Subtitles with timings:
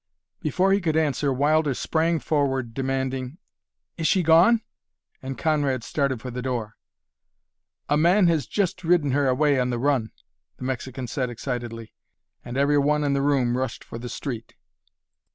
[0.39, 3.37] Before he could answer Wilder sprang forward demanding,
[3.97, 4.61] "Is she gone?"
[5.21, 6.75] and Conrad started for the door.
[7.87, 10.09] "A man has just ridden her away on the run,"
[10.57, 11.93] the Mexican said excitedly,
[12.43, 14.55] and every one in the room rushed for the street.